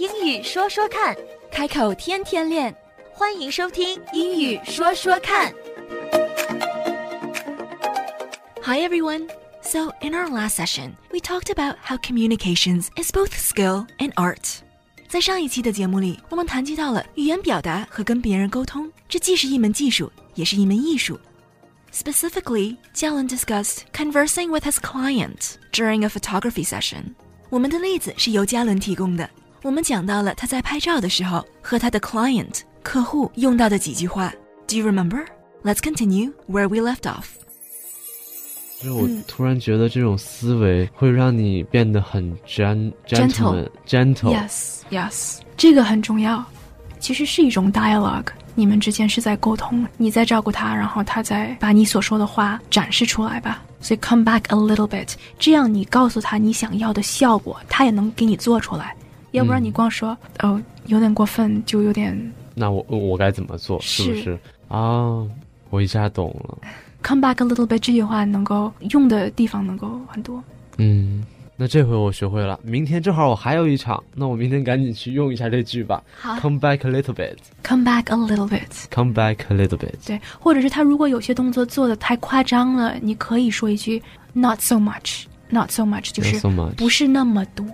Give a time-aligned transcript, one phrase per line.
[0.00, 1.14] 英语说说看，
[1.52, 2.74] 开口天天练。
[3.12, 5.52] 欢迎收听英语说说看。
[8.62, 9.28] Hi everyone.
[9.60, 14.60] So in our last session, we talked about how communications is both skill and art.
[15.06, 21.20] 在上一期的节目里，我们谈及到了语言表达和跟别人沟通，这既是一门技术，也是一门艺术。
[21.92, 27.14] Specifically, Jalen discussed conversing with his client during a photography session.
[27.50, 29.28] 我们的例子是由佳伦提供的。
[29.62, 34.32] 我们讲到了他在拍照的时候和他的 client 客户用到的几句话。
[34.66, 35.22] Do you remember?
[35.62, 37.26] Let's continue where we left off.
[38.80, 44.34] 就是我突然觉得这种思维会让你变得很 gen gentleman gentle。
[44.34, 46.42] Yes, yes，这个很重要。
[46.98, 53.62] 其实是一种 dialogue，你们之间是在沟通，你在照顾他，然后他在把你所说的话展示出来吧。
[53.82, 58.96] 所以 come back a little bit，这样你告诉他你想要的效果，他也能给你做出来。
[59.32, 63.80] 要不然你光说、哦有点过分，就有点那我我该怎么做？
[63.80, 65.24] 是不是是啊？
[65.68, 66.58] 我一下懂了。
[67.02, 70.42] come back a little bit 这句话能够用的地方能够很多。
[70.78, 71.24] 嗯，
[71.56, 72.58] 那这回我学会了。
[72.64, 76.02] 明天正好我还有一场，那我明天赶紧去用一下这句吧。
[76.18, 77.36] 好 Come back a little bit.
[77.62, 78.86] come back a little bit。
[78.90, 79.94] Come back a little bit.
[80.04, 87.64] 对，或者是他如果有些动作做的太夸张了，你可以说一句 not so much，not so much，就是 Not much 不是那么多。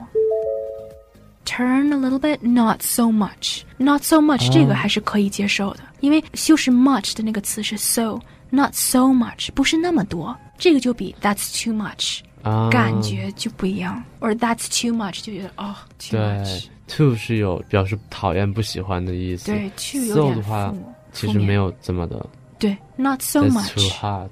[1.46, 11.14] Turn a little bit, not so much, not so much，、哦这个还是可以接受的，因为修饰 much 的那个词是 so，not so much，不是那么多，这个就比
[11.20, 19.48] that's too much、啊，感觉就不一样，or that's too much 就觉得哦 too 对 much， ，too 是有表示讨厌、不喜欢的意思。
[19.48, 22.24] 对，too 有 so 点的话负负面其实没有这么的。
[22.60, 24.30] 对，not so That's much too hot.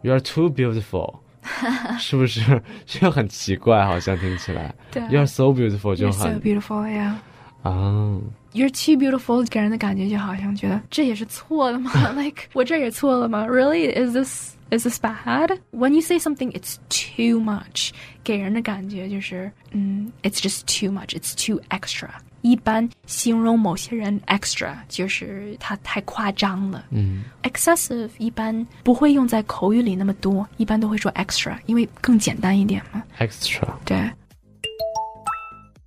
[0.00, 1.16] You are too beautiful.
[1.98, 2.62] 是不是？
[2.86, 4.74] 这个很奇怪，好像听起来。
[4.90, 7.14] 对 You are so beautiful 就 You're so 很 beautiful, yeah.
[7.62, 8.18] 啊，
[8.52, 11.90] You're too beautiful 给人的感觉就好像觉得这也是错的吗？
[12.16, 13.46] Like 我这也错了吗？
[13.46, 13.90] Really?
[13.92, 15.58] Is this is this bad?
[15.72, 17.90] When you say something, it's too much，
[18.24, 21.10] 给人的感觉就是嗯，it's just too much.
[21.16, 22.08] It's too extra.
[22.46, 26.84] 一般形容某些人 extra 就是他太夸张了。
[26.90, 33.02] 嗯 Excessive 一般不会用在口语里那么多，一般都会说 extra，因为更简单一点嘛。
[33.18, 33.68] ，extra。
[33.84, 34.10] 对。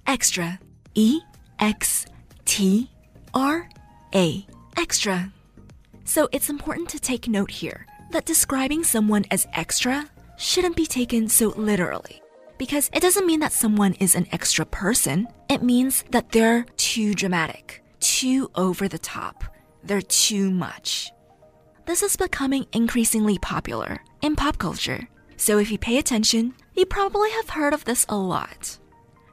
[0.05, 0.57] Extra.
[0.93, 1.19] E
[1.57, 2.05] X
[2.45, 2.87] T
[3.31, 3.67] R
[4.11, 4.45] A.
[4.75, 5.29] Extra.
[6.05, 10.05] So it's important to take note here that describing someone as extra
[10.37, 12.21] shouldn't be taken so literally.
[12.59, 15.27] Because it doesn't mean that someone is an extra person.
[15.49, 19.43] It means that they're too dramatic, too over the top,
[19.85, 21.11] they're too much.
[21.85, 25.07] This is becoming increasingly popular in pop culture.
[25.37, 28.79] So if you pay attention, you probably have heard of this a lot.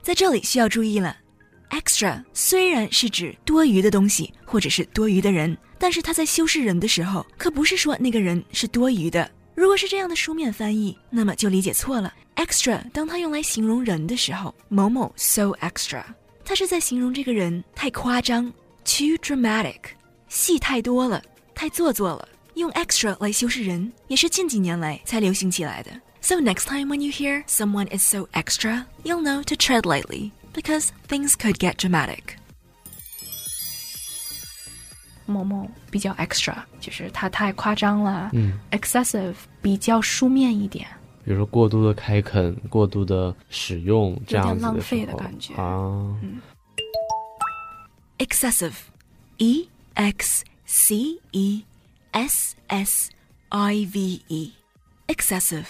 [0.02, 1.16] 在这里需要注意了，
[1.70, 9.30] extra 虽然是指多余的东西或者是多余的人，但是它在修饰人的时候，可不是说那个人是多余的。
[9.56, 12.12] 如果是这样的书面翻译，那么就理解错了。
[12.36, 16.02] extra 当它用来形容人的时候，某某 so extra，
[16.44, 18.44] 它是在形容这个人太夸张，
[18.84, 19.78] too dramatic，
[20.28, 21.22] 戏太多了，
[21.54, 22.28] 太做作了。
[22.54, 25.90] 用 extra 来修饰人，也是近几年来才流行起来的。
[26.20, 30.88] So next time when you hear someone is so extra, you'll know to tread lightly because
[31.08, 32.36] things could get dramatic.
[35.26, 38.30] 某某比较 extra，就是他太夸张了。
[38.32, 40.86] 嗯 excessive 比较书面一点。
[41.24, 46.16] 比如说过度的开垦、过度的使用这样子浪时候费的感觉啊。
[48.18, 48.74] Excessive.
[49.38, 51.64] E X C E
[52.12, 53.10] S S
[53.48, 54.52] I V E.
[55.08, 55.66] Excessive.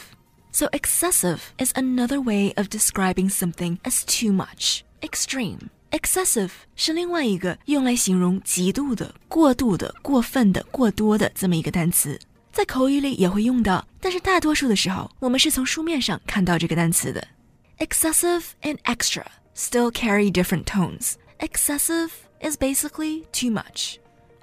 [0.50, 5.70] So excessive is another way of describing something as too much, extreme.
[5.91, 12.19] Excessive 是另外一个用来形容极度的、过度的、过分的、过多的这么一个单词，
[12.51, 17.25] 在口语里也会用到，但是大多数的时候，我们是从书面上看到这个单词的。
[17.79, 19.23] Excessive and extra
[19.55, 21.13] still carry different tones.
[21.39, 22.09] Excessive
[22.41, 23.95] is basically too much.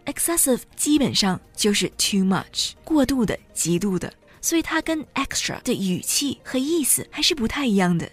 [0.07, 8.11] Excessive 基本上就是 too much，过度的、极度的，所以它跟 extra 的语气和意思还是不太一样的。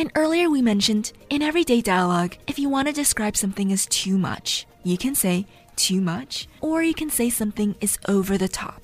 [0.00, 4.18] And earlier we mentioned in everyday dialogue, if you want to describe something as too
[4.18, 5.46] much, you can say
[5.76, 8.82] too much, or you can say something is over the top.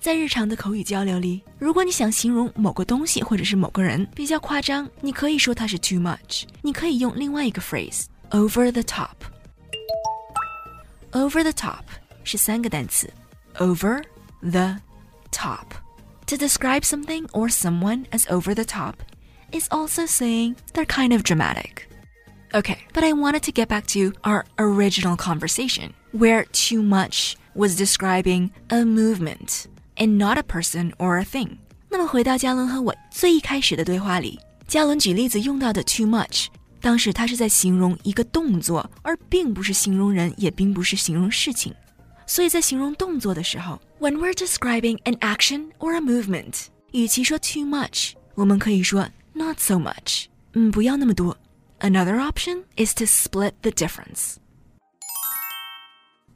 [0.00, 6.42] 在日常的口语交流里，如果你想形容某个东西或者是某个人比较夸张，你可以说它是 too much。
[6.60, 11.84] 你可以用另外一个 phrase over the top。over the top
[12.24, 13.08] 是三个单词，
[13.58, 14.02] over
[14.40, 14.78] the
[15.30, 18.94] top。To describe something or someone as over the top
[19.51, 21.87] is also saying they're kind of dramatic.
[22.53, 27.75] Okay, but I wanted to get back to our original conversation, where too much was
[27.75, 29.67] describing a movement
[29.97, 31.57] and not a person or a thing.
[31.89, 36.47] 那么回到佳伦和我最一开始的对话里，佳伦举例子用到的 too much，
[36.79, 41.73] 当时他是在形容一个动作，而并不是形容人，也并不是形容事情。
[42.25, 49.09] 所以在形容动作的时候，when we're describing an action or a movement，与其说 too much，我们可以说
[49.46, 51.36] not so much，嗯，不要那么多。
[51.80, 54.36] Another option is to split the difference。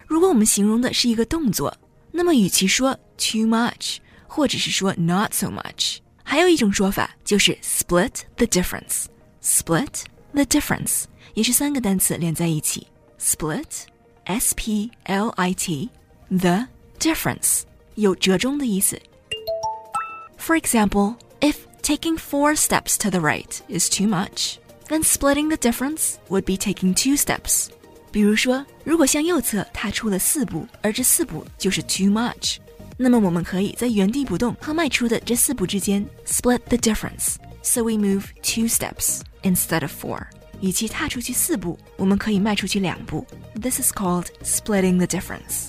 [0.06, 1.76] 如果我们形容的是一个动作，
[2.12, 11.04] 那么与其说 too much，或者是说 not so much，还有一种说法就是 split the difference。split the difference
[11.34, 12.87] 也是三个单词连在一起，
[13.20, 13.84] split
[14.25, 15.90] S P L I T
[16.28, 16.66] the
[16.98, 17.62] difference
[17.94, 19.00] 有折中的意思。
[20.38, 24.58] For example, if taking four steps to the right is too much,
[24.88, 27.69] then splitting the difference would be taking two steps.
[28.10, 32.56] 比如说，如果向右侧踏出了四步，而这四步就是 too much，
[32.96, 40.26] 那么我们可以在原地不动和迈出的这四步之间 split the difference, so we move two steps instead of four.
[40.62, 43.26] 与其踏出去四步，我们可以迈出去两步。
[43.60, 45.69] This is called splitting the difference.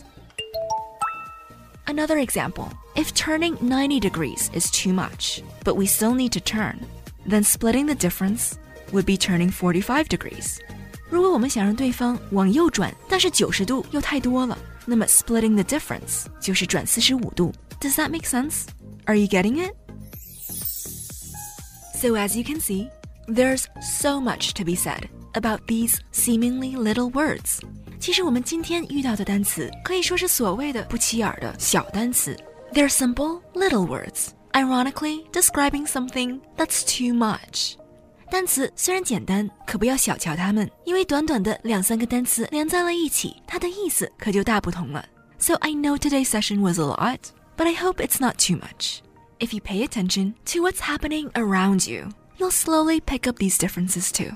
[1.91, 6.79] Another example: if turning 90 degrees is too much, but we still need to turn,
[7.25, 8.57] then splitting the difference
[8.91, 10.59] would be turning 45 degrees.
[11.09, 17.53] 如果我们想让对方往右转，但是九十度又太多了，那么 splitting the difference 就是转四十五度。
[17.79, 18.65] Does that make sense?
[19.05, 19.73] Are you getting it?
[21.95, 22.89] So as you can see,
[23.27, 27.59] there's so much to be said about these seemingly little words.
[28.01, 32.37] 其实我们今天遇到的单词可以说是所谓的不起眼的小单词。
[32.73, 37.75] They're simple little words, ironically describing something that's too much.
[38.29, 45.05] 单词虽然简单，可不要小瞧它们，因为短短的两三个单词连在了一起，它的意思可就大不同了。
[45.39, 47.19] So I know today's session was a lot,
[47.55, 48.99] but I hope it's not too much.
[49.39, 54.11] If you pay attention to what's happening around you, you'll slowly pick up these differences
[54.11, 54.31] too.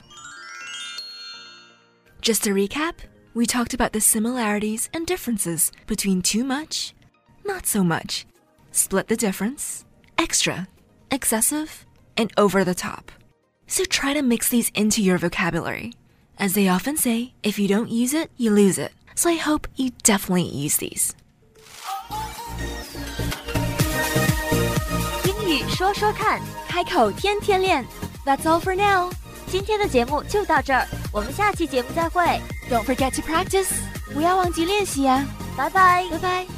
[2.22, 2.94] Just to recap,
[3.36, 6.94] we talked about the similarities and differences between too much,
[7.46, 8.26] not so much,
[8.72, 9.86] split the difference,
[10.18, 10.68] extra,
[11.10, 11.86] excessive,
[12.18, 13.12] and over the top.
[13.68, 15.94] So try to mix these into your vocabulary.
[16.38, 18.92] As they often say, if you don't use it, you lose it.
[19.16, 21.12] So I hope you definitely use these.
[25.26, 27.86] 英语说说看，开口天天练.
[28.26, 29.12] That's all for now.
[29.48, 33.72] 今天的节目就到这儿，我们下期节目再会， Don't forget to practice.
[34.14, 35.26] 不要忘记练习呀。
[35.58, 36.06] 拜拜。
[36.12, 36.55] 拜拜。